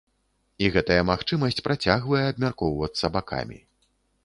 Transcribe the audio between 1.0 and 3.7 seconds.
магчымасць працягвае абмяркоўвацца бакамі.